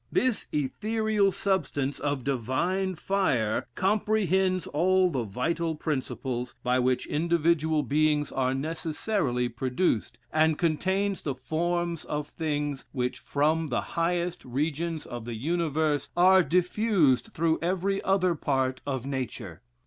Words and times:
This 0.11 0.47
ethereal 0.51 1.31
substance, 1.31 1.99
of 1.99 2.23
divine 2.23 2.95
fire, 2.95 3.67
comprehends 3.75 4.65
all 4.65 5.11
the 5.11 5.21
vital 5.21 5.75
principles 5.75 6.55
by 6.63 6.79
which 6.79 7.05
individual 7.05 7.83
beings 7.83 8.31
are 8.31 8.55
necessarily 8.55 9.47
produced, 9.47 10.17
and 10.33 10.57
contains 10.57 11.21
the 11.21 11.35
forms 11.35 12.03
of 12.05 12.25
things, 12.25 12.85
which 12.93 13.19
from 13.19 13.67
the 13.67 13.81
highest 13.93 14.43
regions 14.43 15.05
of 15.05 15.25
the 15.25 15.35
universe, 15.35 16.09
are 16.17 16.41
diffused 16.41 17.25
through 17.27 17.59
every 17.61 18.03
other 18.03 18.33
part 18.33 18.81
of 18.87 19.05
nature. 19.05 19.61